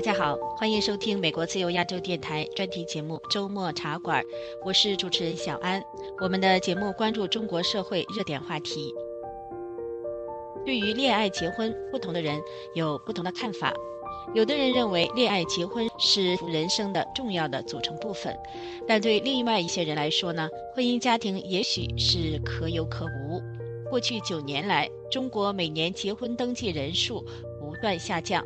[0.00, 4.24] 大家好，欢迎收听美国自由亚洲电台专题节目《周末茶馆》，
[4.64, 5.84] 我是主持人小安。
[6.22, 8.94] 我们的节目关注中国社会热点话题。
[10.64, 12.40] 对于恋爱结婚，不同的人
[12.74, 13.74] 有不同的看法。
[14.32, 18.34] 有的人认为恋爱结婚是人生的重要的组成部分，
[18.88, 23.38] 但对另外一些人来说呢，婚姻家庭也许是可有可无。
[23.90, 27.22] 过去九年来，中国每年结婚登记人数
[27.60, 28.42] 不断下降。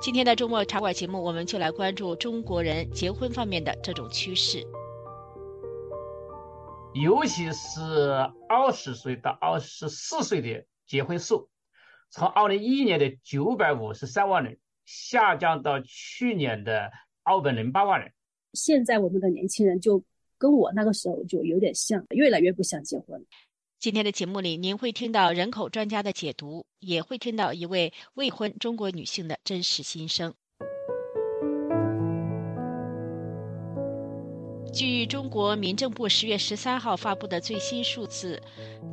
[0.00, 4.66] 今天的周末茶馆节目，我们就来关注中国人结婚方面的这种趋势，
[6.94, 7.80] 尤其是
[8.48, 11.48] 二十岁到二十四岁的结婚数，
[12.10, 16.90] 从二零一一年的九百五十三万人下降到去年的
[17.22, 18.12] 二百零八万人。
[18.52, 20.02] 现在我们的年轻人就
[20.36, 23.24] 跟我那个时候就有点像，越来越不想结婚。
[23.82, 30.32] 今天的节目里，您会听到人口专家的解读，也会听到一位未婚中国女性的真实心声。
[34.72, 38.40] 据中国民政部十月十三号发布的最新数字，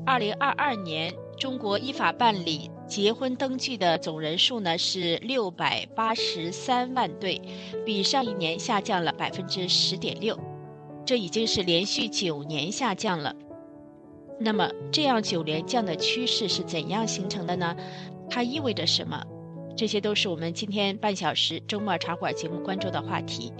[0.07, 7.39] 二零二二年中国依法办理结婚登记的总人数呢是六百八十三万对，
[7.85, 10.35] 比上一年下降了百分之十点六，
[11.05, 13.35] 这已经是连续九年下降了。
[14.39, 17.75] 那么，这样九连降的趋势是怎样形成的呢？
[18.29, 19.21] 它意味着什么？
[19.75, 23.51] 这些都是我们今天半小时周末茶馆节目关注的话题。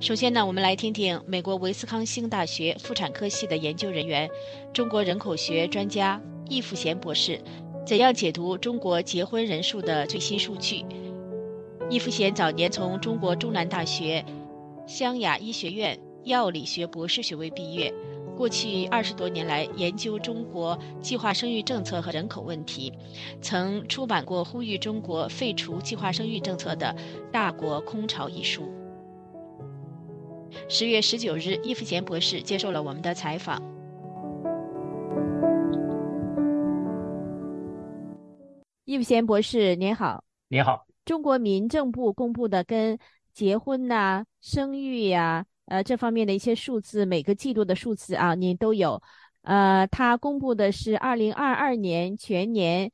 [0.00, 4.28] 首先呢，我们来听听美国威斯康星大学妇产科系的研究人员、
[4.72, 7.40] 中国人口学专家易富贤博士
[7.86, 10.84] 怎样解读中国结婚人数的最新数据。
[11.90, 14.24] 易富贤早年从中国中南大学
[14.86, 17.92] 湘雅医学院药理学博士学位毕业。
[18.36, 22.92] 过去二十多年来，研究中国计划生育政策和人口问题，
[23.40, 26.94] 曾出版过呼吁中国废除计划生育政策的
[27.30, 28.70] 《大国空巢》一书。
[30.68, 33.62] 十月十九日，易富贤博士接受了我们的采访。
[38.84, 40.24] 易富贤博士，您好。
[40.48, 40.86] 您好。
[41.04, 42.98] 中国民政部公布的跟
[43.32, 45.46] 结婚呐、生育呀。
[45.66, 49.02] 呃，这方面的一些数字，每个季度的数字啊，您都有。
[49.42, 52.90] 呃，他公布的是二零二二年全年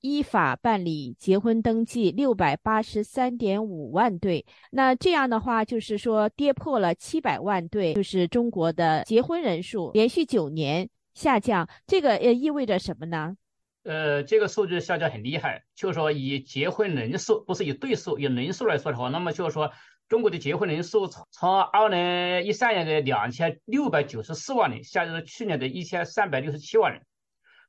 [0.00, 13.36] 依法办理结婚登记六百八十三点五万对，那这样的话就是说跌破了七百万对，就是中国的结婚人数连续九年下降，这个呃意味着什么呢？
[13.82, 19.70] 呃，这个数据下降很厉害，就是说以结婚人数，不是以对数，以人数来说的话，那么就是说。
[20.10, 27.06] 中国的结婚人数从从二零一三年的两千六百九十四万人下降到去年的一千三百六十七万人，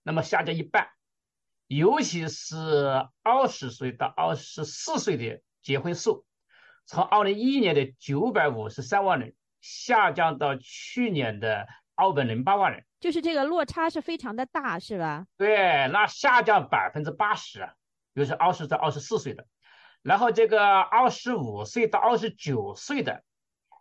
[0.01, 0.89] 那么下降一半。
[1.67, 6.25] 尤其是二十岁到二十四岁的结婚数，
[6.87, 15.27] 从二零一一年的九百五十三万人下降到去年的二百零八万人，就是这个落差是非常的大，是吧？
[15.37, 17.69] 对，那下降百分之八十，
[18.15, 19.45] 比如说二十到二十四岁的。
[20.03, 23.23] 然后这个二十五岁到二十九岁的，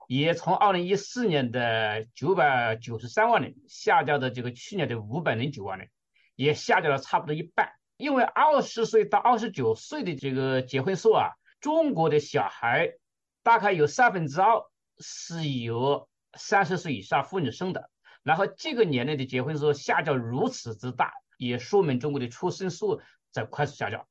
[0.07, 5.89] 也从二零一四年的九百九十三万人下降到这个去年的五百零九万人，
[6.37, 7.73] 也下降了差不多一半。
[7.97, 11.31] 因为二十岁到二十九岁的这个结婚数啊，
[11.61, 12.95] 中国的小孩
[13.43, 14.63] 大概有三分之二
[14.99, 17.91] 是由三十岁以上妇女生的。
[18.23, 24.07] 然后这个年龄的结婚数下降如此之大，也说明中国的出生数在快速下降。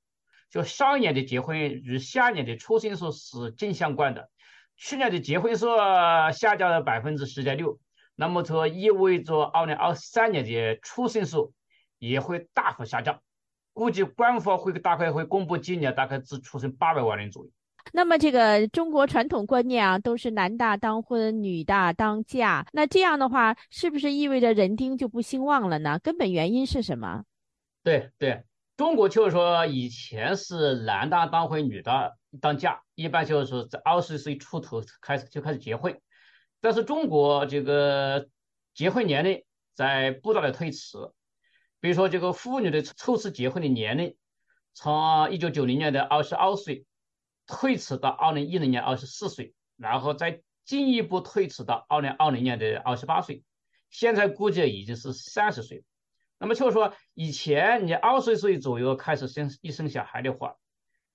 [0.49, 4.29] 就上一年的结婚与下年的出生数是正相关的，
[4.75, 5.67] 去年的结婚数
[6.33, 7.79] 下降了百分之十点六，
[8.15, 11.53] 那么这意味着二零二三年的出生数
[11.99, 13.21] 也会大幅下降，
[13.73, 17.51] 估计官方会大概会公布今年大概只出生八百万人左右。
[17.93, 25.99] 那么这个中国传统观念啊，都是男大当婚，女大当嫁，那这样的话是不是意味着人丁就不兴旺了呢？
[26.03, 27.23] 根本原因是什么？
[27.83, 28.43] 对对。
[28.79, 35.99] 中国就是说，以前是男大当婚，女大当嫁，一般就是在二十岁出头开始就开始结婚。
[36.61, 38.29] 但是中国这个
[38.73, 39.43] 结婚年龄
[39.73, 40.97] 在不断的推迟，
[41.81, 44.15] 比如说这个妇女的初次结婚的年龄，
[44.73, 46.85] 从一九九零年的二十二岁
[47.47, 53.43] 推迟到二零一零年二十四岁，然后再进一步推迟到二零二零年的二十八岁，
[53.89, 55.83] 现在估计已经是三十岁。
[56.39, 60.55] 那么就是说，以前你二十岁左右开始生一生小孩的话，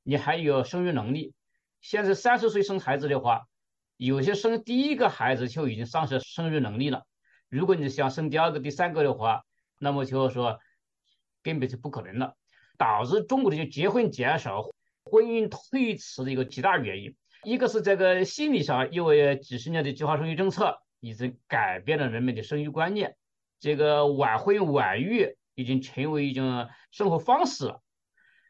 [0.02, 1.32] 你还有生育能力；
[1.80, 3.46] 现在三十岁生孩子的话，
[3.96, 7.04] 有些生第一个孩子就已经丧失生育能力了。
[7.48, 9.44] 如果你想生第二个、第三个的话，
[9.78, 10.60] 那么就是说
[11.42, 12.36] 根本就不可能了，
[12.76, 14.62] 导致中国的就结婚减少、
[15.04, 17.16] 婚姻推迟的一个极大原因。
[17.44, 23.16] 一个是这个心理上，因为几十年的计划生育政策已经改变了人们的生育观念，
[23.60, 27.80] 这个晚婚晚育已经成为一种生活方式了。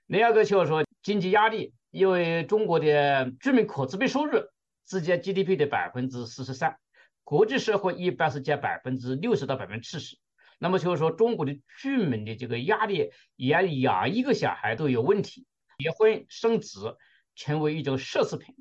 [0.06, 4.40] 另二个就是说经济压力，因为中国的居民可支配收入
[4.84, 6.78] 只占 GDP 的百分之四十三，
[7.22, 10.18] 国际社会一般是占百分之六十到百分之七十。
[10.58, 15.46] 那么就是说，中国的居民的这个压力，也养一个小孩都有问题，
[15.78, 16.96] 结婚生子
[17.34, 18.54] 成为一种奢侈品。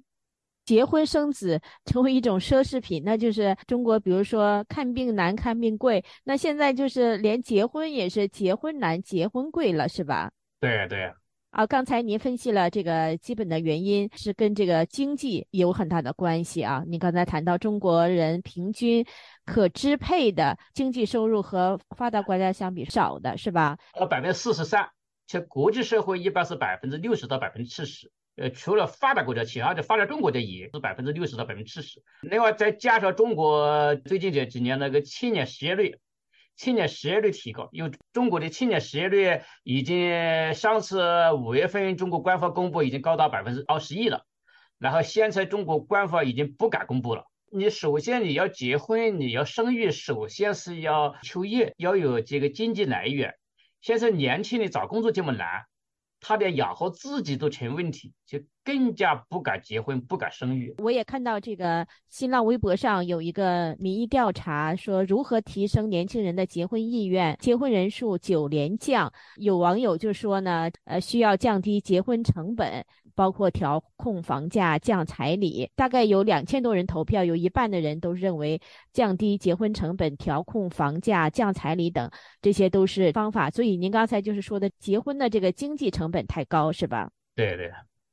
[0.66, 10.32] 结婚生子 成为一种奢侈品，那就是中国，比如说看病难、看病贵，那现在就是连结婚也是结婚难、结婚贵了，是吧？
[10.60, 11.12] 对对。
[11.52, 16.84] 啊，刚才您分析了这个基本的原因是跟这个经济有很大的关系啊。
[16.88, 19.06] 您刚才谈到中国人平均
[19.46, 23.78] 可支配的经济收入和发达国家相比少的是吧？
[23.94, 24.90] 呃，百分之四十三，
[25.28, 28.12] 且国际社会一般是百分之六十到百分之七十。
[28.36, 32.02] 呃，除了发达国家，其他的发展中国家也是百分之六十到百分之七十。
[32.22, 35.98] 另外再加上中国最近这几年那个青年失业率。
[36.56, 41.02] 青年失业率提高，因为中国的青年失业率已经上次
[41.32, 44.24] 五月份中国官方公布已经高达百分之二十一了，
[44.78, 47.26] 然后现在中国官方已经不敢公布了。
[47.52, 53.34] 你首先你要结婚，你要生育，首先是要就业，要有这个经济来源。
[53.82, 55.66] 现在年轻人找工作这么难。
[56.26, 60.74] 他连养活自己都成问题，就更加不敢结婚，不敢生育。
[60.78, 69.12] 我也看到这个新浪微博上有一个民意调查，说如何提升年轻人的结婚意愿，结婚人数九连降。
[69.36, 72.86] 有网友就说呢，呃，需要降低结婚成本。
[73.16, 78.62] 包括调控房价、降彩礼，大概有两千多人投票，有一半的人都认为
[78.92, 82.10] 降低结婚成本、调控房价、降彩礼等，
[82.42, 83.50] 这些都是方法。
[83.50, 87.12] 所以您刚才就是说的，结婚的这个经济成本太高，是吧？
[87.36, 87.72] 对对，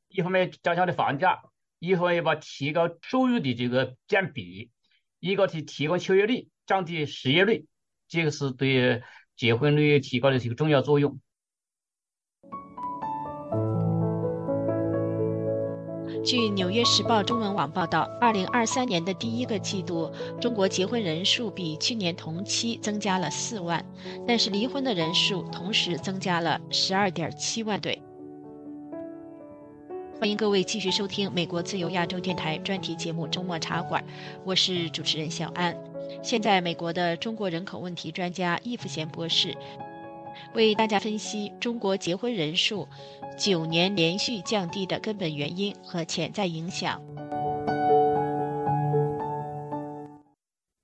[0.09, 1.41] 一方面降下的房价，
[1.79, 4.71] 一方面要把提高收入的这个占比，
[5.19, 7.67] 一个提提高就业率、降低失业率，
[8.09, 9.03] 这个是对
[9.37, 11.21] 结婚率提高的一个重要作用。
[16.23, 23.83] 据《纽约时报》中文网报道，二零二三年的第一个季度，中国结婚人数比去年同期增加了四万，
[24.27, 28.01] 但是离婚的人数同时增加了十二点七万对。
[30.21, 34.03] 欢迎各位继续收听美国自由亚洲电台专题节目《周末茶馆》，
[34.45, 35.75] 我是主持人小安。
[36.23, 39.57] 现在，美国的中国人口问题专家易富贤博士。
[40.55, 42.87] 为大家分析中国结婚人数
[43.39, 47.01] 九年连续降低的根本原因和潜在影响。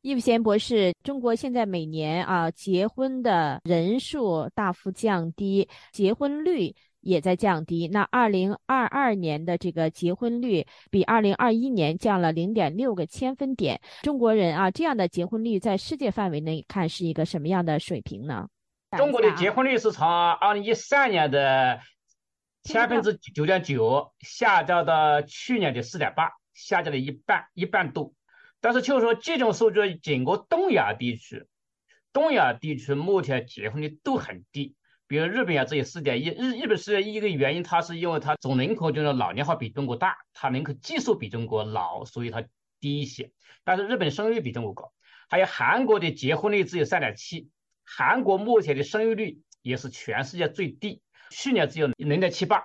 [0.03, 7.89] 易富贤博士，中国现在每年啊结婚的人数大幅降低，结婚率也在降低。
[7.89, 13.81] 那二零二二年的这个结婚率比二零二一年降了零点六个千分点。
[14.03, 18.47] 中国人啊这样的结婚率在世界范围内看是一个什么样的水平呢？
[18.97, 21.81] 中国的结婚率是从二零一三年的
[22.63, 28.13] 千分之九点九下降到去年的四点八，下降了一半一半多。
[28.61, 31.47] 但是就是说，这种数据整个东亚地区，
[32.13, 34.75] 东亚地区目前结婚率都很低。
[35.07, 36.31] 比如日本也，只有四点一。
[36.31, 42.43] 日日本是一个原因，它是因为它总人口就是老龄化比中国大，它人口基数比中国老，所以它
[42.81, 43.31] 低一些。
[43.63, 44.93] 但是日本生育比中国高。
[45.29, 47.49] 还有韩国的结婚率只有三点七。
[47.87, 51.01] 韩国目前的生育率也是全世界最低，
[51.31, 52.65] 去年只有零点七八。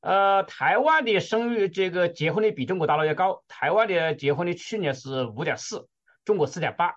[0.00, 5.88] 呃，台湾的生育这个结婚率比中国大陆要高，台湾的结婚率去年是五点四，
[6.24, 6.94] 中国四点八。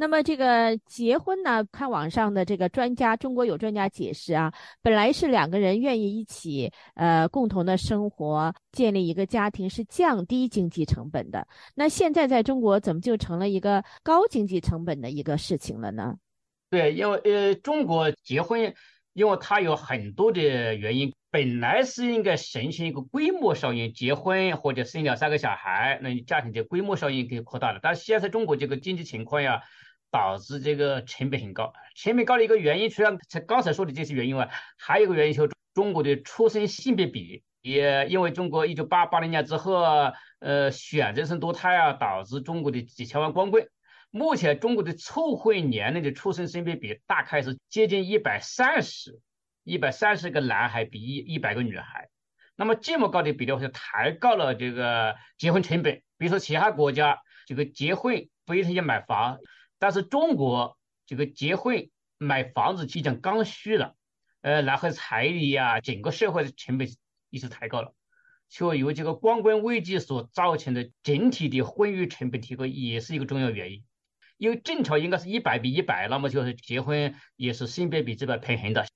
[0.00, 16.14] 那么这个结婚呢，看网上的这个专家，中国有专家解释啊，本来是两个人愿意一起呃共同的生活，建立一个家庭是降低经济成本的，那现在在中国怎么就成了一个高经济成本的一个事情了呢？
[16.70, 18.74] 对，因为呃，中国结婚，
[19.14, 27.80] 因为它有很多的原因，本来是应该形成一个规模效应，结婚或者生两三个小孩，那你家庭的规模效应可以扩大了。
[27.82, 29.62] 但是现在中国这个经济情况呀，
[30.10, 31.72] 导致这个成本很高。
[31.94, 39.82] 成本高的一个原因，除了才刚才说的这些原因外，还有一个原因就是中国的出生性别比，也因为中国一九八八零年之后，
[40.40, 43.66] 呃，选择性堕胎啊，导致中国的几千万光棍。
[44.10, 49.20] 目前中国的凑婚年龄的出生性别比大概是接近一百三十，
[49.64, 52.08] 一百三十个男孩比一一百个女孩。
[52.56, 56.02] 那么这么高的比例是抬高了这个结婚成本。
[56.16, 59.38] 比如说其他国家这个结婚不一定要买房，
[59.78, 63.94] 但是中国这个结婚买房子即将刚需了，
[64.40, 66.88] 呃，然后彩礼呀，整个社会的成本
[67.30, 67.94] 一直抬高了。
[68.48, 73.84] 就由这个光棍危机所造成的整体的婚育成本提高，也是一个重要原因。
[74.38, 78.86] 因为正常应该是一百比一百，那么就是结婚也是性别比这边平衡的。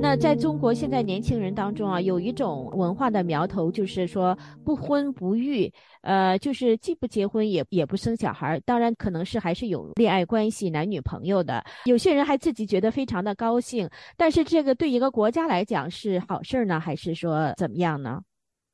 [0.00, 8.60] 那在中国现在年轻人当中啊，有一种文化的苗头，就是说不婚不育，呃，就是既不结婚也也不生小孩。
[8.66, 11.64] 当然，可能是还是有恋爱关系、男女朋友的。
[11.84, 13.88] 有些人还自己觉得非常的高兴。
[14.16, 18.20] 但是这个对一个国家来讲是好事呢，还是说怎么样呢？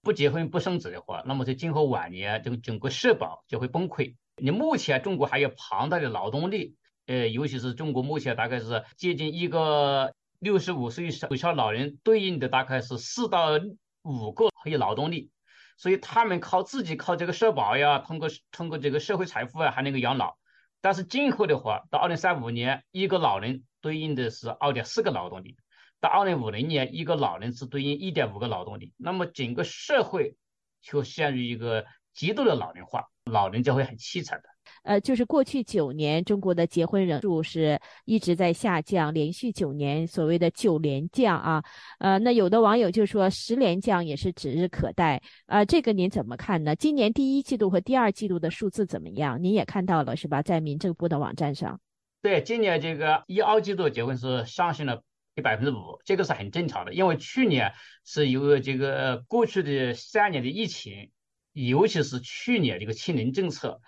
[0.02, 4.17] 不结婚不生子的话，那么在今后晚年，这个整个社保就会崩溃。
[4.37, 6.76] 你目前中国还有庞大的劳动力，
[7.07, 10.14] 呃，尤其是中国目前大概是接近一个。
[10.40, 13.59] 六十五岁以上老人对应的大概是四到
[14.02, 15.33] 五个可以劳动力，
[15.76, 20.37] 所以他们靠自己靠这个社保呀，通过通过这个社会财富啊，还能够养老。
[20.81, 25.57] 但是今后的话，到二零三五年，一个老人对应的是二点四个劳动力；
[26.00, 28.93] 到二零五零年，一个老人是对应一点五个劳动力。
[28.97, 30.37] 那么整个社会
[30.81, 34.49] 就陷入一个极度的老龄化，老人就会很凄惨的。
[34.85, 41.62] 呃，就是过去九年，中国的结婚人数是一直在下降，连续九年所谓的九连降啊。
[41.99, 45.21] 呃，那有的网友就说十连降也是指日可待。
[45.47, 46.76] 呃，这个您怎么看呢？
[46.76, 49.43] 今年第一季度和第二季度的数字怎么样？
[49.43, 50.43] 您也看到了是吧？
[50.43, 51.81] 在民政部的网站上。
[52.23, 55.02] 对，今年这个一二季度结婚是上升了
[55.42, 57.73] 百分之五，这个是很正常的，因为去年
[58.04, 61.11] 是由这个过去的三年的疫情，
[61.52, 63.80] 尤其是去年这个清零政策。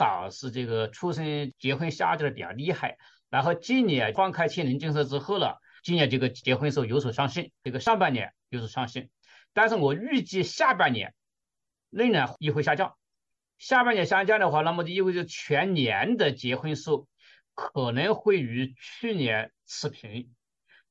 [0.00, 2.98] 导致这个出生结婚下降的比较厉害，
[3.30, 9.08] 然后今年放开清零政策之后了，今年这个结婚数有所上升，这个上半年有所上升，
[9.52, 11.14] 但是我预计下半年
[11.90, 12.94] 仍然也会下降。
[13.58, 17.08] 下半年下降的话，那么就意味着全年的结婚数
[17.54, 20.30] 可能会与去年持平，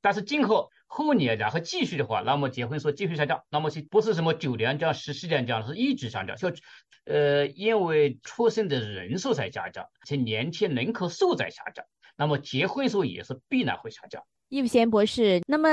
[0.08, 0.72] 但是今后。
[0.90, 6.38] 后年然后继续的话，那么结婚数继续下降，那么是不是什么九年降、十四年降，是一直下降？
[6.38, 6.50] 就
[7.04, 11.84] 呃，因为出生的人数在下降，且年轻人口数在下降，
[12.16, 14.24] 那么结婚数也是必然会下降。
[14.50, 15.68] 易卜贤博士，那么，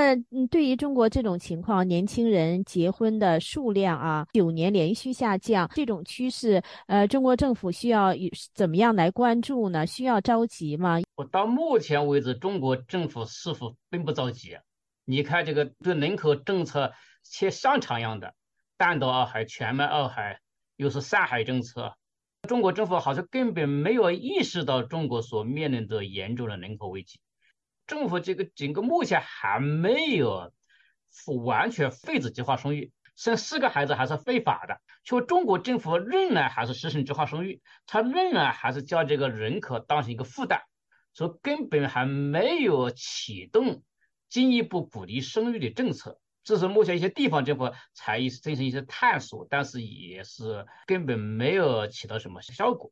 [0.50, 8.12] 对于中国这种情况，年轻人结婚的数量啊，九年连续下降这种趋势，呃，中国政府需要
[8.52, 9.86] 怎么样来关注呢？
[9.86, 10.98] 需要着急吗？
[11.14, 14.58] 我到目前为止，中国政府似乎并不着急。
[15.04, 18.34] 你看这个对人口政策像上场一样的，
[18.76, 20.40] 弹道二孩、全面二孩，
[20.74, 21.94] 又是三孩政策，
[22.48, 27.20] 中国政府好像根本没有意识到中国所面临的严重的人口危机。
[27.86, 30.52] 政府这个整个目前还没有
[31.44, 34.80] 完全废止计划生育，生四个孩子还是非法的。
[35.02, 40.60] 就中国政府仍然还是实行计划生育，它仍然还是将这个人口当成一个负担，
[41.12, 43.82] 所以根本还没有启动。
[44.30, 52.90] 进一步鼓励生育的政策，这是目前一些地方政府才进行一些探索，但是也是根本没有起到什么效果。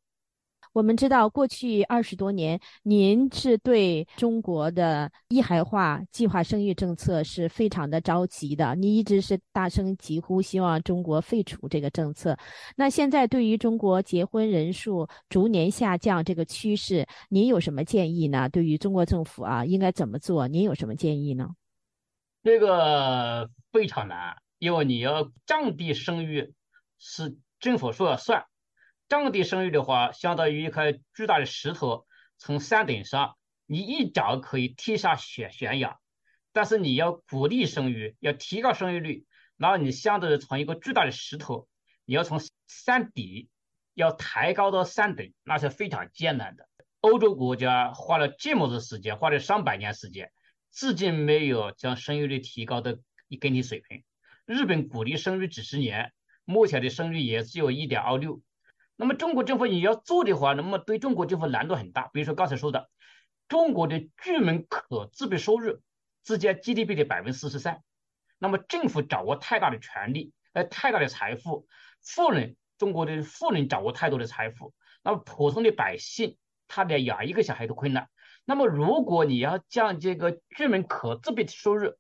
[0.73, 12.35] 我们知道，过去二十多年，您是对中国的一孩化计划生育政策是非常的着急的，你一直是大声疾呼，希望中国废除这个政策。
[12.75, 18.49] 那现在对于中国结婚人数逐年下降这个趋势，您有什么建议呢？
[18.49, 20.49] 对于中国政府啊，应该怎么做？
[20.49, 21.51] 您有什么建议呢？
[22.43, 26.55] 这个非常难，因为你要降低生育，
[26.99, 28.47] 是政府说了算。
[29.13, 32.07] 降低生育的话，相当于一块巨大的石头
[32.39, 35.99] 从山顶上，你一脚可以踢下悬悬崖。
[36.51, 39.27] 但是你要鼓励生育，要提高生育率，
[39.59, 41.69] 然后你相对于从一个巨大的石头，
[42.07, 43.51] 你要从山底
[43.93, 46.67] 要抬高到山顶，那是非常艰难的。
[47.03, 50.33] 欧洲国家花了这么多时间，花了上百年时间，
[50.71, 52.95] 至今没有将生育率提高到
[53.29, 54.05] 一根体水平。
[54.47, 56.15] 日本鼓励生育几十年，
[56.47, 58.41] 目前的生育也只有一点二六。
[58.97, 62.09] 那么中国政府你要做的话，那么对中国政府难度很大。
[62.13, 62.89] 比如说刚才说的，
[63.49, 65.81] 中国的居民可支配收入
[66.23, 67.83] 只占 GDP 的百分之四十三，
[68.39, 71.67] 那么政府掌握太大的权力，呃，太大的财富，
[72.03, 76.37] 富人中国的富人掌握太多的财富，那么普通的百姓
[76.69, 78.09] 他连养一个小孩都困难。
[78.45, 81.95] 那么如果你要将这个居民可支配收入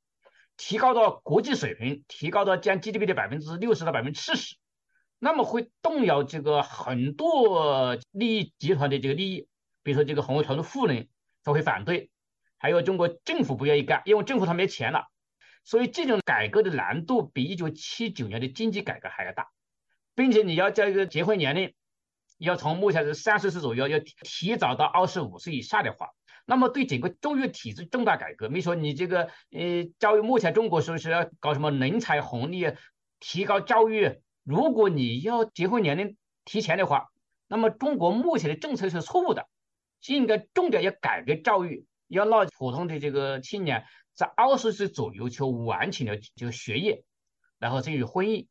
[0.56, 4.56] 提高到国际水平，提高到将 GDP 的百分之六十到百分之七十。
[5.25, 9.47] 那么会动摇这个很多利益集团的这个利益，
[9.85, 11.07] 比如说这个红卫团的富人
[11.45, 12.11] 他会反对，
[12.59, 15.07] 还有中国政府不愿意干，因为政府他没钱了，
[15.62, 19.47] 所以这种改革的难度比一九七九年的经济改革还要大，
[20.17, 21.73] 并且你要将一个结婚年龄
[22.38, 26.09] 要从目前是三十岁左右要提早到二十五岁以下的话，
[26.47, 32.67] 那么对整个教育体制重大改革，比如说你这个呃教育，目前中国说是要搞什么人才红利，
[33.21, 34.19] 提高教育。
[34.44, 37.08] 如果你要结婚年龄提前的话，
[37.46, 39.49] 那么中国目前的政策是错误的，
[40.06, 43.84] 应该重点要改革教育，要让普通的这个青年
[44.14, 47.04] 在二十岁左右就完成了这个学业，
[47.58, 48.46] 然后进入婚姻。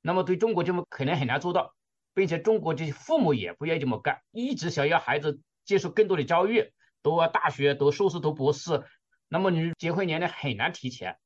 [0.00, 1.74] 那么对中国这么可能很难做到，
[2.14, 6.72] 并且中国这些父母也不愿意这么干，一直想要孩子接受更多的教育。
[7.02, 8.84] 读大学、读硕士、读博士，
[9.28, 11.18] 那么你结婚年龄很难提前，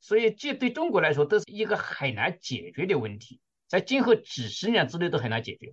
[0.00, 5.72] 所以这对中国来说，都是一个很难解决的问题，在今后几十年之内都很难解决。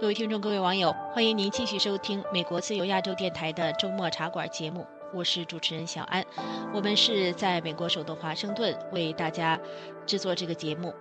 [0.00, 6.24] 各位听众、各位网友，欢迎您继续收听美国自由亚洲电台的周末茶馆节目，我是主持人小安，
[6.72, 9.60] 我们是在美国首都华盛顿为大家
[10.06, 10.94] 制作这个节目。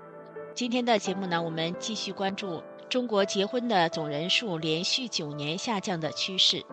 [0.55, 6.57] 今天的节目呢，我们继续关注中国结婚的总人数连续九年下降的趋势。《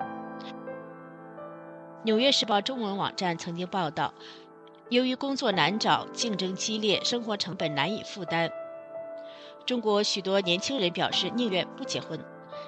[2.04, 4.12] 纽约时报》中文网站曾经报道，
[4.90, 8.50] 由于工作难找、竞争激烈、生活成本难以负担，
[9.64, 12.20] 中国许多年轻人表示宁愿不结婚。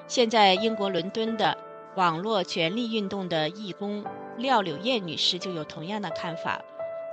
[0.08, 1.58] 现在，英国伦敦的
[1.96, 4.02] 网络权利运动的义工
[4.38, 6.58] 廖柳燕女士就有同样的看法。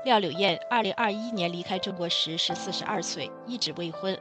[0.05, 4.17] 廖柳燕二零二一年离开中国时是四十二岁，一直未婚。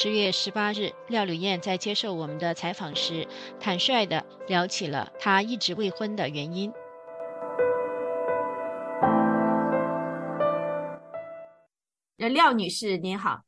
[0.00, 3.26] 十月十八日，廖柳燕在接受我们的采访时，
[3.58, 6.72] 坦率地聊起了她一直未婚的原因。
[12.18, 13.40] 呃，廖女士您好，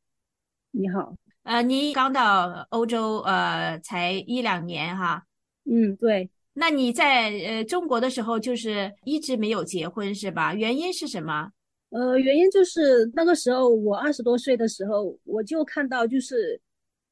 [0.72, 1.14] 你好，
[1.44, 5.22] 呃，您刚到欧洲，呃，才一两年哈？
[5.70, 6.30] 嗯，对。
[6.54, 10.52] 那你在呃中国的时候，就是一直没有结婚是吧？
[10.52, 11.52] 原因是什么？
[11.90, 16.60] 呃，原因就是那个时候我二十多岁的时候，我就看到就是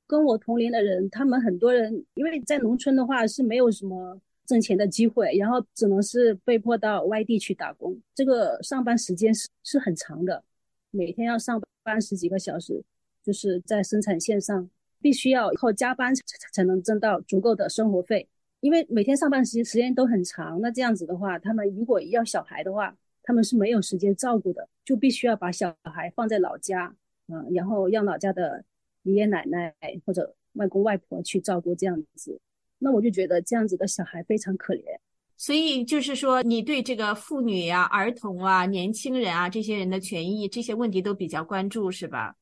[0.06, 8.00] 跟我同龄的人，他们很多人因为在农村的话是没有什么挣钱的机会，然后只能是被迫到外地去打工。
[8.14, 10.42] 这个上班时间是是很长的，
[10.90, 12.82] 每天要上班十几个小时，
[13.24, 14.70] 就是在生产线上
[15.02, 18.28] 必须要靠加班才才能挣到足够的生活费。
[18.60, 22.96] 因为每天上班时时间都很长，那这样子的话，他们如果要小孩的话，
[23.28, 28.64] 他们是没有时间照顾的，就必须要把小孩放在老家，嗯，然后让老家的
[29.02, 29.74] 爷爷奶奶
[30.06, 32.40] 或者外公外婆去照顾这样子。
[32.78, 34.82] 那我就觉得这样子的小孩非常可怜。
[35.36, 42.34] 所以就是说，你对这个妇女啊、儿童啊、年轻人啊这些人的权益这些问题都比较关注，是吧？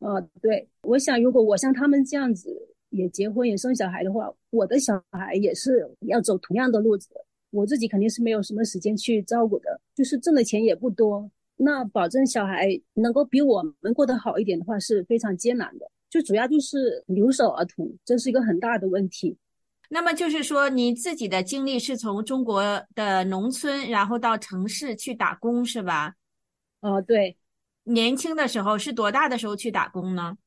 [0.00, 2.68] 呃，对，我想如果我像他们这样子。
[2.90, 7.10] 也结婚也生小孩的话，我的小孩也是要走同样的路子。
[7.50, 11.28] 我自己肯定是没有什么时间去照顾的，就是挣的钱也不多。
[11.56, 15.90] 那保证小孩能够比我们过得好一点的话，是非常艰难的。
[16.08, 19.36] 就主要就是留守儿童，这是一个很大的问题。
[19.88, 22.62] 那么就是说，你自己的经历是从中国
[22.94, 26.14] 的农村，然后到城市去打工，是吧？
[26.80, 27.36] 哦，对。
[27.82, 30.38] 年轻的时候是多大的时候去打工呢？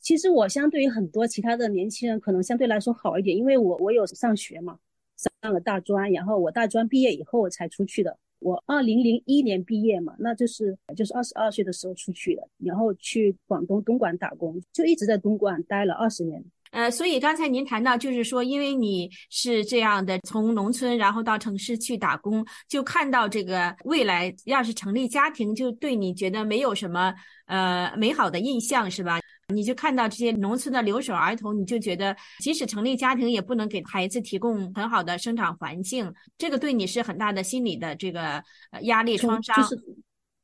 [0.00, 4.78] 其实我相对于很多其他的年轻人，可能相对来说好一点，因为我我有上学嘛，
[5.16, 8.18] 上了大专，然后我大专毕业以后才出去的。
[8.40, 16.44] 我二零零一年毕业嘛，那就是就是二十二岁的时候出去的，然后去广东东莞打工，就一直在东莞待了二十年。
[16.70, 27.14] 呃，所以刚才您谈到，就是说，因为你是这样的，从农村然后到城市去打工，就看到这个未来要是成立家庭，就对你觉得没有什么
[27.46, 29.18] 呃美好的印象，是吧？
[29.54, 38.42] 你就看到这些农村的留守儿童，你就觉得即使成立家庭，也不能给孩子提供很好的生长环境，这个对你是很大的心理的这个
[38.82, 39.56] 压力创伤。
[39.56, 39.82] 就是，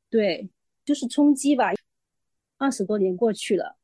[0.09, 0.49] 对，
[0.83, 1.71] 就是冲击吧。
[2.57, 3.77] 二十多年过去了，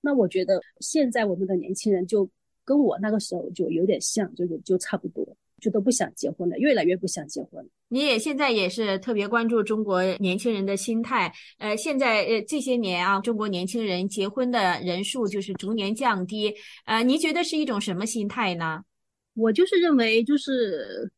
[0.00, 2.30] 那我觉得现在我们的年轻人就
[2.64, 5.36] 跟我那个时候就有点像，就就差不多。
[5.64, 7.66] 就都不想结婚了，越来越不想结婚。
[7.88, 11.32] 你也现在也是特别关注中国年轻人的心态。
[11.56, 16.54] 呃，现在呃这些年啊，中国年轻人结婚的人数就是逐年降低。
[16.84, 18.84] 呃，您觉得是一种什么心态呢？
[19.32, 21.10] 我就是认为就是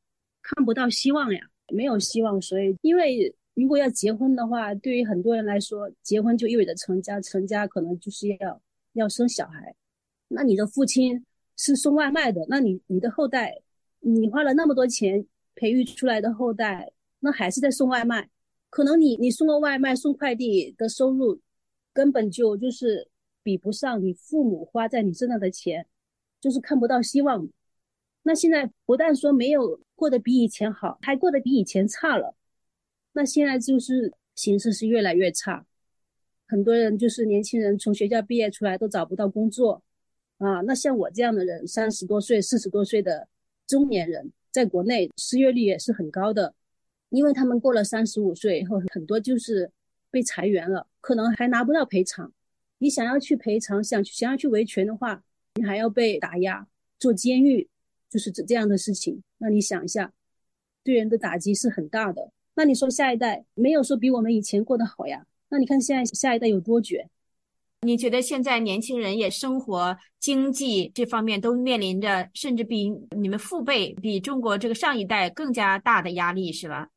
[0.43, 1.41] 看不到希望呀，
[1.75, 2.41] 没有希望。
[2.41, 9.75] 所以，因为如果要结婚的话，对于很多人来说，结婚就意味着成家，成家可能就是要要生小孩。
[10.29, 11.25] 那你的父亲
[11.57, 13.53] 是送外卖的，那你你的后代。
[14.09, 18.31] 你花了那么多钱培育出来的后代，那还是在送外卖。
[18.71, 21.41] 可能你你送个外卖、送快递的收入，
[21.93, 23.09] 根本就就是
[23.43, 25.87] 比不上你父母花在你身上的钱，
[26.41, 27.49] 就是看不到希望。
[28.23, 32.37] 那现在不但说没有过得比以前好，还过得比以前差了。
[33.13, 35.67] 那现在就是形势是越来越差，
[36.47, 39.83] 很多人就是年轻人从学校毕业出来都找不到工作，
[40.39, 40.61] 啊。
[40.61, 43.27] 那像我这样的人，三十多岁、四十多岁的
[43.67, 46.55] 中年人，在国内失业率也是很高的，
[47.11, 49.71] 因为他们过了三十五岁以后，很多就是
[50.11, 52.33] 被裁员了，可能还拿不到赔偿。
[52.79, 55.23] 你想要去赔偿，想想要去维权的话，
[55.55, 56.67] 你还要被打压、
[56.99, 57.69] 坐监狱，
[58.09, 59.23] 就是这这样的事情。
[59.39, 60.13] 那你想一下，
[60.85, 62.31] 对人的打击是很大的。
[62.55, 65.27] 那你说下一代没有说比我们以前过得好呀？
[65.49, 67.09] 那你看现在下一代有多卷？
[67.87, 76.89] 你觉得现在年轻人也生活、经济这方面都面临着，甚至比你们父辈、比中国这个上一代更加大的压力，是吧？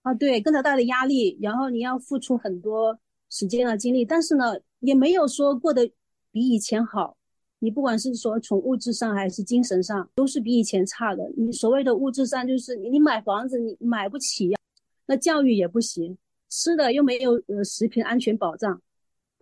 [0.00, 5.86] 啊，对，更加大的压力，然后你要付出很多时间和精力，但是呢，也没有说过得
[6.32, 7.14] 比以前好。
[7.58, 11.22] 你不管是说从物质上还是精神上，都是比以前差的。
[11.36, 14.58] 你所谓的物质上，就是你买房子你买不起呀，
[15.04, 16.16] 那教育也不行，
[16.48, 18.80] 吃的又没有呃食品安全保障。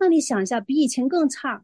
[0.01, 1.63] 那你想一下，比以前更差，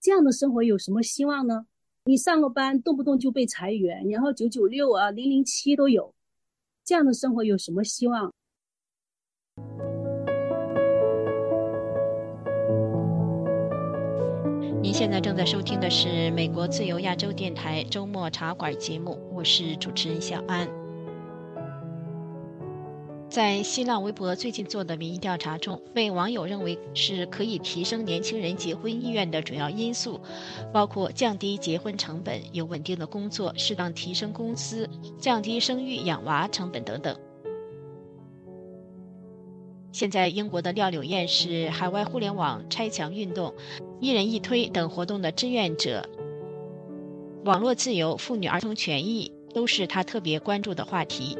[0.00, 1.66] 这样的生活有什么希望呢？
[2.06, 6.14] 你上个班动不动就被裁员，然后九九六啊、零零七都有，
[6.86, 8.32] 这样的生活有什么希望？
[14.82, 20.85] 您现在正在收听的是美国自由亚洲电台周末茶馆节目，我是主持人小安。
[23.36, 30.18] 在新浪微博最近做的民意调查中，被网友认为是可以提升年轻人结婚意愿的主要因素，
[30.72, 37.14] 包括降低结婚成本、有稳定的工作、适当提升工资、降低生育养娃成本等等。
[39.92, 43.52] 现在，英国的廖柳燕是海外互联网拆墙运动、
[44.00, 46.08] 一人一推等活动的志愿者，
[47.44, 51.36] 网络自由、妇女儿童权益都是她特别关注的话题。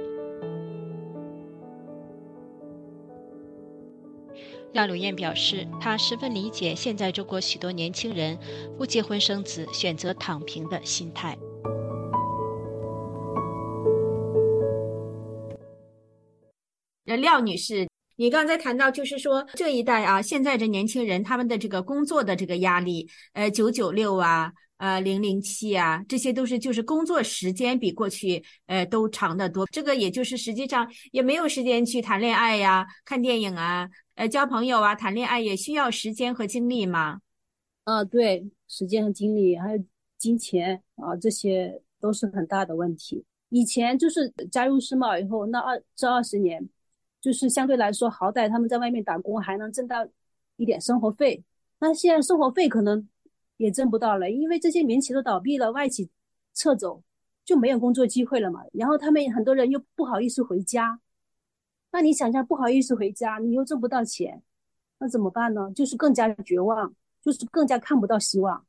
[4.73, 8.39] 廖柳燕表示，她十分理解现在中国许多年轻人
[8.77, 11.37] 不结婚生子、选择躺平的心态。
[17.05, 24.53] 廖女士，你刚才谈到，就是说这一代啊，现在这年轻人他们的这个工作的这个压力，呃，九九六啊。
[24.79, 29.67] 呃，零零七啊，这些都是就是工作时间比过去呃都长得多。
[29.73, 34.95] 这个也就是实际上也没有时间去谈恋爱呀、看电影啊、呃交朋友啊。
[34.95, 37.21] 谈恋爱也需要时间和精力嘛？
[37.85, 39.83] 啊，对，时间和精力还有
[40.19, 43.25] 金钱啊，这些都是很大的问题。
[43.49, 46.69] 以前就是加入世贸以后，那二这二十年，
[47.23, 50.07] 就是相对来说，好歹他们在外面打工还能挣到
[50.57, 51.43] 一点生活费。
[51.79, 53.09] 那现在生活费可能。
[53.57, 56.09] 也挣不到了，因为这些民企都倒闭了，外企
[56.55, 57.03] 撤走，
[57.45, 58.61] 就没有工作机会了嘛。
[58.73, 61.01] 然后他们很多人又不好意思回家，
[61.93, 64.43] 那你想想，不好意思回家，你又挣不到钱，
[64.99, 65.71] 那怎么办呢？
[65.75, 68.65] 就是更加绝望，就是更加看不到希望，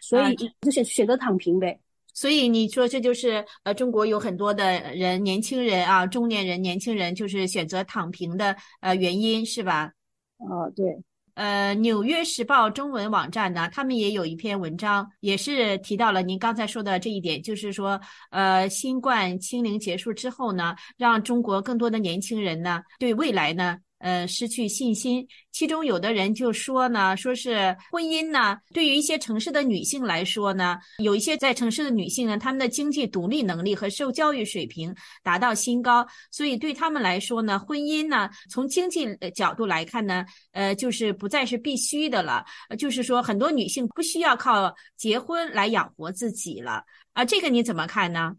[0.00, 1.80] 所以就选选择躺平呗。
[2.14, 9.92] 所以你说这就是呃，中国有很多的人，年轻人啊，中年人，年轻人就是选择躺平的呃原因是吧？
[10.38, 11.02] 啊，对。
[11.34, 23.78] 呃，《纽约时报》中文网站呢，他们也有一篇文章，也是提到了您刚才说的这一点，就是说，呃，新冠清零结束之后呢，让中国更多的年轻人呢，对未来呢。
[24.02, 25.26] 呃，失去信心。
[25.52, 42.44] 其中有的人就说呢，说是婚姻呢，对于一些城市的女性来说呢，有一些在城市的女性呢，她们的经济独立能力和受教育水平达到新高，所以对他们来说呢，婚姻呢，从经济角度来看呢，呃，就是不再是必须的了。
[42.76, 46.82] 就是说，很多女性不需要靠结婚来养活自己了。
[47.12, 48.34] 啊，这个你怎么看呢？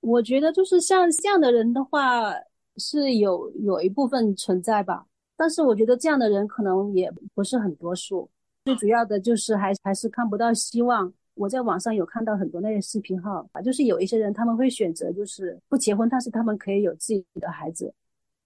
[0.00, 2.32] 我觉得就是像这样的人的话。
[2.76, 5.06] 是有有一部分存在吧，
[5.36, 8.28] 但是我觉得这样的人可能也不是很多数。
[8.64, 11.12] 最主要的就是还还是看不到希望。
[11.34, 17.92] 我在网上有看到很多那些视频号啊，就是有一些人他们会选择就是不结婚，但是他们可以有自己的孩子，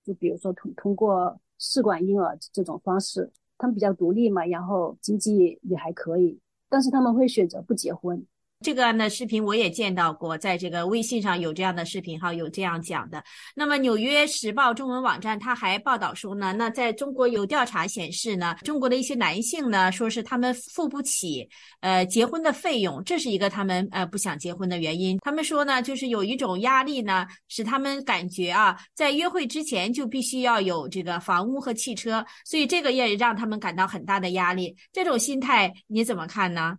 [0.05, 6.39] 就比如说通通过试管婴儿这种方式，他们比较独立嘛，然后经济也还可以，
[6.71, 8.25] 但是他们会选择不结婚。
[8.61, 13.23] 这个呢视频我也见到过，在这个微信上有这样的视频哈，有这样讲的。
[13.55, 21.49] 那么《纽约时报》中文网站他还报道说呢，那在中国有调查显示呢，中国的一些男性呢，说是他们付不起
[21.81, 25.19] 呃结婚的费用，这是一个他们呃不想结婚的原因。
[25.21, 34.77] 他们说呢，就是有一种压力呢，使他们感觉啊，在约会之前就必须要有这个房屋和汽车，所以这个也让他们感到很大的压力。
[34.93, 36.77] 这种心态你怎么看呢？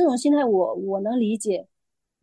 [0.00, 1.66] 这种心态我我能理解，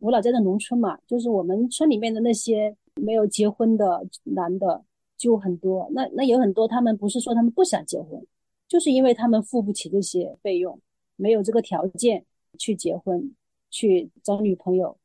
[0.00, 4.82] 我老家在农村嘛，就是我们村里面的那些没有结婚的男的
[5.16, 8.20] 就很多，那那有很多他们不是说他们不想结婚，
[8.66, 10.76] 就是因为他们付不起这些费用，
[11.14, 12.24] 没有这个条件
[12.58, 13.32] 去结婚，
[13.70, 14.96] 去找女朋友，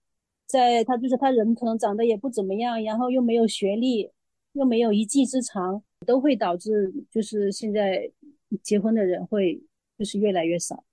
[0.47, 4.09] 在他就是他人可能长得也不怎么样，然后又没有学历，
[4.53, 8.11] 又没有一技之长，都会导致就是现在
[8.63, 9.61] 结婚的人会
[9.95, 10.83] 就是越来越少。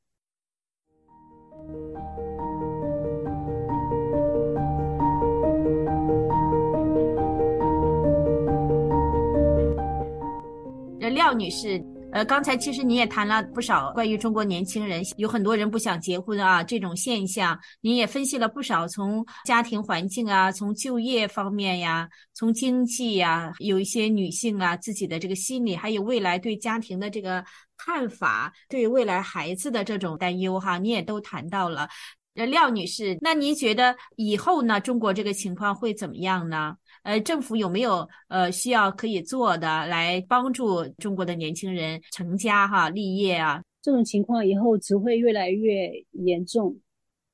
[11.10, 27.44] 廖女士，呃，刚才其实你也谈了不少关于中国年轻人有很多人不想结婚啊这种现象，您也分析了不少，从家庭环境啊，从就业方面呀，从经济呀，有一些女性啊自己的这个心理，还有未来对家庭的这个
[27.76, 31.88] 看法，对未来孩子的这种担忧哈，你也都谈到了。
[32.34, 36.76] 呃，廖女士，那您觉得以后呢，中国这个情况会怎么样呢？
[37.02, 43.62] 呃，政府有没有呃需要可以做的来帮助中国的年轻人成家哈立业啊？
[43.82, 46.76] 这种情况以后只会越来越严重。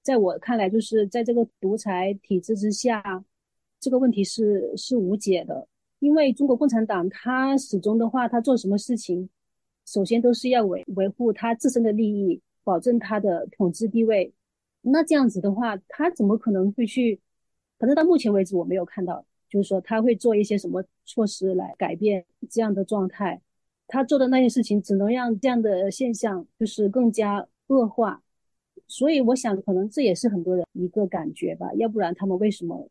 [0.03, 3.25] 在我看来，就是在这个独裁体制之下，
[3.81, 5.67] 这个问题是是无解的。
[5.99, 9.29] 因为中国共产党他始终的话，他做什么事情，
[9.87, 14.33] 首先都是要维维护他自身的利益，保证他的统治地位。
[14.83, 17.19] 那这样子的话，他怎么可能会去？
[17.79, 19.25] 反正到目前为止，我没有看到。
[19.49, 23.41] 就是说他会做一些什么措施来改变这样的状态，
[23.87, 28.23] 他做的那些事情只能让这样的现象就是更加恶化，
[28.87, 32.89] 所以我想可能这也是很多人一个感觉吧，要不然他们为什么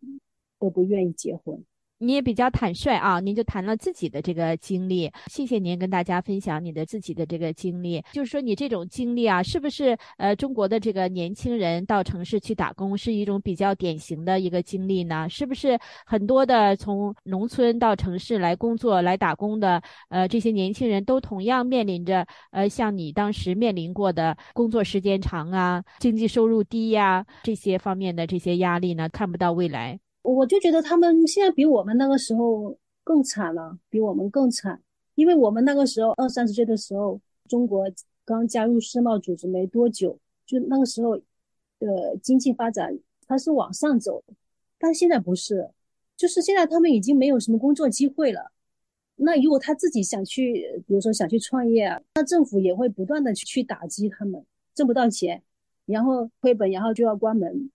[0.59, 1.63] 都不愿意结婚？
[1.97, 8.03] 你也比较坦率啊，您就谈了自己的这个经历，谢谢您跟大家分享你的自己的这个经历。
[8.11, 15.27] 就是说你这种经历啊，是不是呃中国的这个年轻人到城市去打工是一种比较典型的一个经历呢？
[15.29, 29.07] 是不是很多的从农村到城市来工作来打工的呃这些年轻人都同样面临着呃像你当时面临过的工作时间长啊、经济收入低呀这些方面的这些压力呢？
[29.07, 30.04] 看不到未来。
[30.25, 34.81] 我就觉得他们现在比我们那个时候更惨了，比我们更惨，
[35.13, 37.85] 因为我们那个时候二三十岁的时候，中国
[38.25, 41.11] 刚加入世贸组织没多久，就那个时候，
[41.79, 44.23] 呃，经济发展它是往上走，
[44.79, 45.69] 但现在不是，
[46.17, 48.51] 就是现在他们已经没有什么工作机会了。
[49.17, 55.41] 那如果他自己想去，比如说想去创业啊，那政府也会不断的去打击他们，挣不到钱，
[55.85, 57.69] 然后亏本，然后就要关门。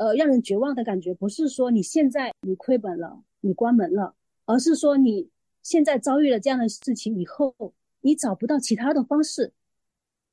[0.00, 4.14] 呃，让人绝望的感觉不是说你现在你亏本了，你关门了，
[4.46, 5.28] 而是说你
[5.62, 7.54] 现在遭遇了这样的事情以后，
[8.00, 9.52] 你找不到其他的方式，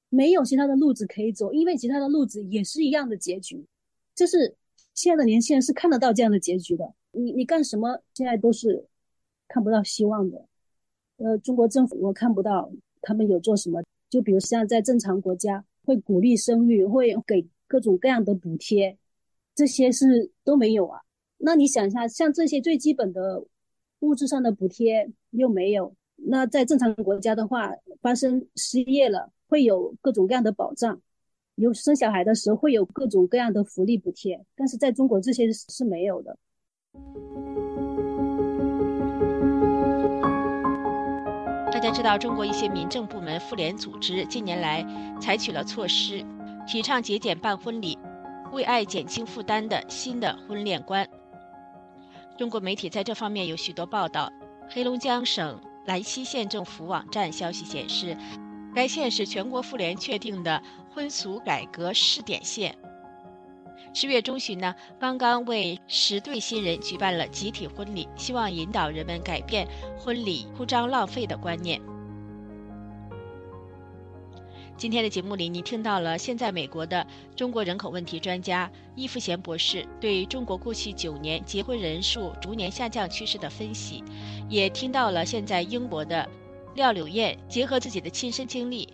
[0.08, 3.66] 没有其他的路子可以走，因为其他的路子也是一样的结局。
[4.16, 4.56] 就是
[4.94, 8.88] 现在的年轻人是看得到这样的结局的，你你干什么现在都是
[9.50, 10.46] 看不到希望的。
[11.18, 18.98] 呃，中国政府我看不到他们有做什么，就比如像在正常国家会鼓励生育，会给各种各样的补贴。
[19.58, 21.02] 这些是都没有啊？
[21.40, 23.44] 那你想一下，像这些最基本的
[24.02, 31.02] 物质上的补贴又没有，那在正常国家的话，发生失业了会有各种各样的保障，
[31.56, 36.38] 有生小孩的时候会有各种各样的福利补贴，但是在中国这些是没有的。
[41.72, 44.86] 大家知道，中国一些民政部门、妇联组织近年来
[45.20, 46.24] 采取了措施，
[46.68, 47.98] 提倡节俭办婚礼。
[48.52, 51.08] 为爱减轻负担的新的婚恋观。
[52.38, 54.32] 中国媒体在这方面有许多报道。
[54.70, 58.18] 黑龙江省兰溪县政府网站消息显示，
[58.76, 60.62] 该县是全国妇联确定的
[60.94, 62.78] 婚俗改革试点县。
[63.94, 69.66] 十月中旬呢，刚刚为十对新人举办了集体婚礼，希望引导人们改变
[69.98, 71.82] 婚礼铺张浪费的观念。
[74.78, 77.04] 今天的节目里，你听到了现在美国的
[77.36, 84.04] 中国人口问题专家易富贤博士对中国过去九年结婚人数逐年下降趋势的分析，
[84.48, 86.30] 也听到了现在英国的
[86.76, 88.88] 廖柳燕结合自己的亲身经历，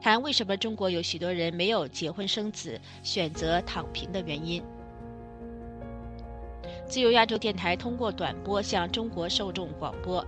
[0.00, 4.62] 谈为什么中国有许多人没有结婚生子，选择躺平的原因。
[6.86, 10.26] 自由亚洲电台通过短波向中国受众广播，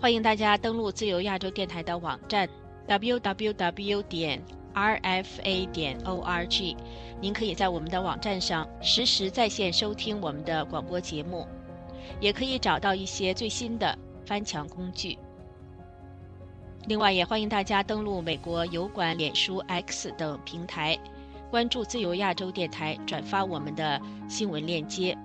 [0.00, 2.48] 欢迎大家登录自由亚洲电台的网站。
[2.88, 4.42] Www 点
[4.74, 6.76] rfa 点 org，
[7.20, 11.46] 您可以在我们的网站上实时在线收听我们的广播节目，
[12.20, 15.18] 也可以找到一些最新的翻墙工具。
[16.86, 20.98] 另外，也欢迎大家登录美国油管、脸书、X 等平台，
[21.50, 25.16] 关注自由亚洲电台，转发我们的新闻链接。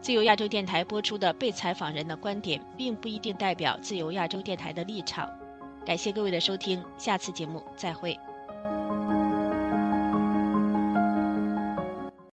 [0.00, 5.30] 自由亚洲电台播出的被采访人的观点，并不一定代表自由亚洲电台的立场。
[5.88, 8.14] 感谢各位的收听，下次节目再会。